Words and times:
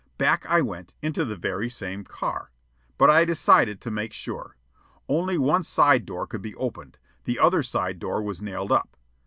Back 0.17 0.47
I 0.49 0.61
went, 0.61 0.95
into 1.03 1.23
the 1.23 1.35
very 1.35 1.69
same 1.69 2.03
car. 2.03 2.49
But 2.97 3.11
I 3.11 3.23
decided 3.23 3.79
to 3.81 3.91
make 3.91 4.13
sure. 4.13 4.57
Only 5.07 5.37
one 5.37 5.61
side 5.61 6.07
door 6.07 6.25
could 6.25 6.41
be 6.41 6.55
opened. 6.55 6.97
The 7.25 7.37
other 7.37 7.61
side 7.61 7.99
door 7.99 8.19
was 8.23 8.41
nailed 8.41 8.71
up. 8.71 8.97